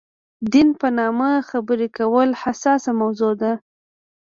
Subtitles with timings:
[0.51, 3.53] دین په نامه خبرې کول حساسه موضوع ده.